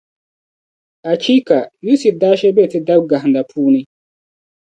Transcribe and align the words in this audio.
Achiika 1.11 1.57
Yusif 1.87 2.13
daa 2.21 2.35
shiri 2.39 2.55
be 2.55 2.63
Ti 2.71 2.79
daba 2.87 3.09
gahinda 3.11 3.41
puuni. 3.51 3.81